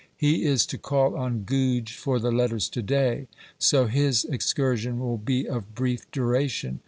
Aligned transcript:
He 0.17 0.45
is 0.45 0.65
to 0.65 0.79
call 0.79 1.15
on 1.15 1.41
Goodge 1.43 1.93
for 1.93 2.17
the 2.17 2.31
letters 2.31 2.69
to 2.69 2.81
day; 2.81 3.27
so 3.59 3.85
his 3.85 4.25
excursion 4.25 4.97
will 4.97 5.17
be 5.19 5.47
of 5.47 5.75
brief 5.75 6.09
duration. 6.09 6.79